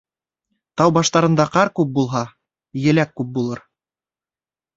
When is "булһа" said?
1.99-2.23